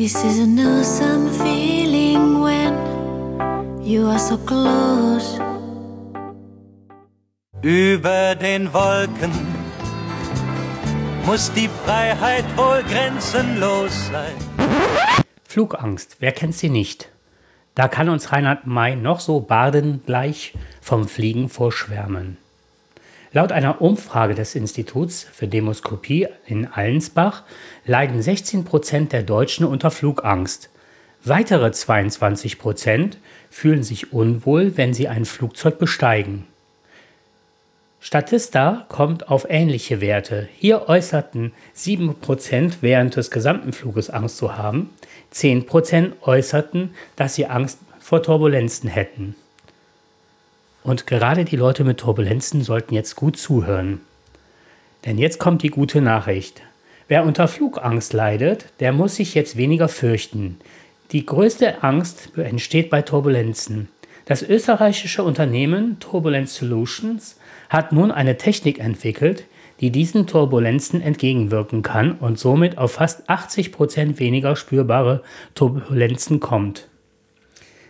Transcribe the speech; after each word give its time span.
This 0.00 0.14
is 0.24 0.38
an 0.38 0.56
awesome 0.60 1.28
feeling 1.42 2.40
when 2.40 2.72
you 3.82 4.06
are 4.06 4.20
so 4.20 4.38
close. 4.38 5.40
Über 7.62 8.36
den 8.36 8.72
Wolken 8.72 9.32
muss 11.26 11.52
die 11.52 11.68
Freiheit 11.84 12.44
wohl 12.56 12.84
grenzenlos 12.84 13.90
sein. 14.12 14.36
Flugangst, 15.42 16.18
wer 16.20 16.30
kennt 16.30 16.54
sie 16.54 16.70
nicht? 16.70 17.10
Da 17.74 17.88
kann 17.88 18.08
uns 18.08 18.30
Reinhard 18.30 18.68
May 18.68 18.94
noch 18.94 19.18
so 19.18 19.40
badengleich 19.40 20.54
vom 20.80 21.08
Fliegen 21.08 21.48
vorschwärmen. 21.48 22.36
Laut 23.32 23.52
einer 23.52 23.82
Umfrage 23.82 24.34
des 24.34 24.54
Instituts 24.54 25.26
für 25.30 25.48
Demoskopie 25.48 26.28
in 26.46 26.66
Allensbach 26.66 27.42
leiden 27.84 28.22
16 28.22 28.64
Prozent 28.64 29.12
der 29.12 29.22
Deutschen 29.22 29.66
unter 29.66 29.90
Flugangst. 29.90 30.70
Weitere 31.24 31.70
22 31.70 32.58
Prozent 32.58 33.18
fühlen 33.50 33.82
sich 33.82 34.12
unwohl, 34.14 34.78
wenn 34.78 34.94
sie 34.94 35.08
ein 35.08 35.26
Flugzeug 35.26 35.78
besteigen. 35.78 36.46
Statista 38.00 38.86
kommt 38.88 39.28
auf 39.28 39.46
ähnliche 39.50 40.00
Werte. 40.00 40.48
Hier 40.56 40.88
äußerten 40.88 41.52
7% 41.76 42.76
während 42.80 43.16
des 43.16 43.30
gesamten 43.30 43.72
Fluges 43.72 44.08
Angst 44.08 44.38
zu 44.38 44.56
haben, 44.56 44.90
10% 45.34 46.12
äußerten, 46.22 46.94
dass 47.16 47.34
sie 47.34 47.46
Angst 47.46 47.80
vor 47.98 48.22
Turbulenzen 48.22 48.88
hätten. 48.88 49.34
Und 50.82 51.06
gerade 51.06 51.44
die 51.44 51.56
Leute 51.56 51.84
mit 51.84 51.98
Turbulenzen 51.98 52.62
sollten 52.62 52.94
jetzt 52.94 53.16
gut 53.16 53.36
zuhören. 53.36 54.00
Denn 55.04 55.18
jetzt 55.18 55.38
kommt 55.38 55.62
die 55.62 55.70
gute 55.70 56.00
Nachricht. 56.00 56.62
Wer 57.08 57.24
unter 57.24 57.48
Flugangst 57.48 58.12
leidet, 58.12 58.66
der 58.80 58.92
muss 58.92 59.16
sich 59.16 59.34
jetzt 59.34 59.56
weniger 59.56 59.88
fürchten. 59.88 60.58
Die 61.12 61.24
größte 61.24 61.82
Angst 61.82 62.36
entsteht 62.36 62.90
bei 62.90 63.02
Turbulenzen. 63.02 63.88
Das 64.26 64.42
österreichische 64.42 65.22
Unternehmen 65.22 65.98
Turbulence 66.00 66.56
Solutions 66.56 67.38
hat 67.70 67.92
nun 67.92 68.10
eine 68.10 68.36
Technik 68.36 68.78
entwickelt, 68.78 69.44
die 69.80 69.90
diesen 69.90 70.26
Turbulenzen 70.26 71.00
entgegenwirken 71.00 71.82
kann 71.82 72.12
und 72.12 72.38
somit 72.38 72.76
auf 72.76 72.92
fast 72.92 73.30
80 73.30 73.72
Prozent 73.72 74.18
weniger 74.18 74.54
spürbare 74.54 75.22
Turbulenzen 75.54 76.40
kommt. 76.40 76.88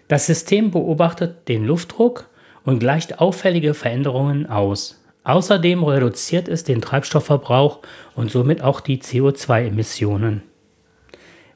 Das 0.06 0.26
System 0.26 0.70
beobachtet 0.70 1.48
den 1.48 1.64
Luftdruck 1.64 2.28
und 2.68 2.80
gleicht 2.80 3.18
auffällige 3.18 3.72
Veränderungen 3.72 4.44
aus. 4.44 5.02
Außerdem 5.24 5.82
reduziert 5.84 6.48
es 6.48 6.64
den 6.64 6.82
Treibstoffverbrauch 6.82 7.78
und 8.14 8.30
somit 8.30 8.60
auch 8.60 8.80
die 8.82 8.98
CO2-Emissionen. 8.98 10.42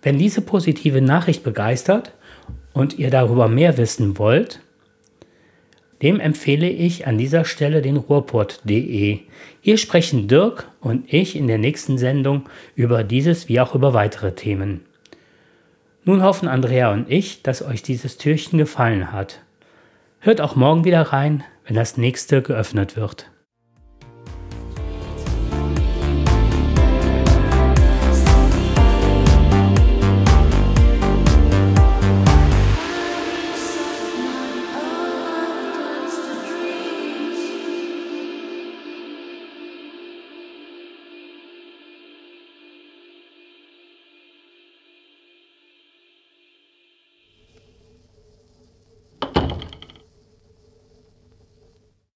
Wenn 0.00 0.16
diese 0.16 0.40
positive 0.40 1.02
Nachricht 1.02 1.44
begeistert 1.44 2.14
und 2.72 2.98
ihr 2.98 3.10
darüber 3.10 3.48
mehr 3.48 3.76
wissen 3.76 4.16
wollt, 4.16 4.60
dem 6.00 6.18
empfehle 6.18 6.70
ich 6.70 7.06
an 7.06 7.18
dieser 7.18 7.44
Stelle 7.44 7.82
den 7.82 7.98
Ruhrpott.de. 7.98 9.18
Hier 9.60 9.76
sprechen 9.76 10.28
Dirk 10.28 10.66
und 10.80 11.12
ich 11.12 11.36
in 11.36 11.46
der 11.46 11.58
nächsten 11.58 11.98
Sendung 11.98 12.48
über 12.74 13.04
dieses 13.04 13.50
wie 13.50 13.60
auch 13.60 13.74
über 13.74 13.92
weitere 13.92 14.32
Themen. 14.32 14.80
Nun 16.04 16.22
hoffen 16.22 16.48
Andrea 16.48 16.90
und 16.90 17.10
ich, 17.10 17.42
dass 17.42 17.60
euch 17.60 17.82
dieses 17.82 18.16
Türchen 18.16 18.56
gefallen 18.56 19.12
hat. 19.12 19.40
Hört 20.24 20.40
auch 20.40 20.54
morgen 20.54 20.84
wieder 20.84 21.02
rein, 21.02 21.42
wenn 21.64 21.74
das 21.74 21.96
nächste 21.96 22.42
geöffnet 22.42 22.94
wird. 22.94 23.28